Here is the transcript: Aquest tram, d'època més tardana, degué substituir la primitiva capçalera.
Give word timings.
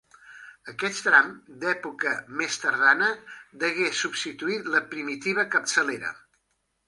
Aquest 0.71 1.01
tram, 1.07 1.27
d'època 1.63 2.13
més 2.39 2.57
tardana, 2.63 3.09
degué 3.65 3.91
substituir 3.99 4.57
la 4.77 4.83
primitiva 4.95 5.49
capçalera. 5.57 6.11